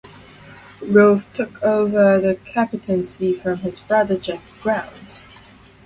Rolph 0.81 1.31
took 1.31 1.61
over 1.61 2.19
the 2.19 2.33
captaincy 2.43 3.35
from 3.35 3.57
his 3.59 3.79
brother 3.81 4.17
Jackie 4.17 4.41
Grant. 4.63 5.21